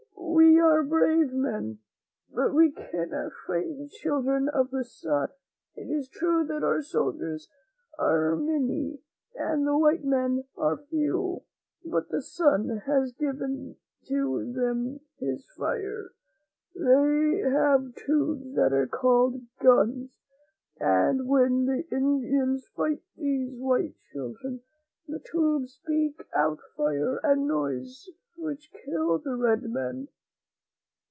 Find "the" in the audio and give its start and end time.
3.77-3.89, 4.69-4.83, 9.65-9.75, 12.09-12.21, 21.65-21.85, 25.07-25.19, 29.19-29.35